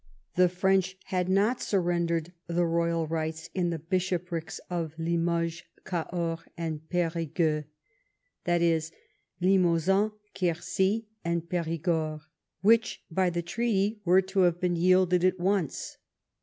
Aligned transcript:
Tlie 0.35 0.49
French 0.49 0.97
had 1.03 1.29
not 1.29 1.61
surrendered 1.61 2.33
the 2.47 2.65
royal 2.65 3.05
rights 3.05 3.51
in 3.53 3.69
the 3.69 3.77
bishoprics 3.77 4.59
of 4.67 4.97
Limoges, 4.97 5.61
Cahors, 5.85 6.39
and 6.57 6.79
Perigueux 6.89 7.65
(i.e. 8.47 8.57
the 8.67 8.91
Limousin, 9.39 10.11
Quercy, 10.33 11.05
and 11.23 11.47
Perigord), 11.47 12.21
which 12.61 13.03
by 13.11 13.29
the 13.29 13.43
treaty 13.43 14.01
were 14.03 14.23
to 14.23 14.39
have 14.39 14.59
been 14.59 14.75
yielded 14.75 15.23
at 15.23 15.39
once. 15.39 15.97